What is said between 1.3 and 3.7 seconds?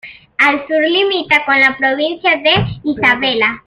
con la provincia de Isabela.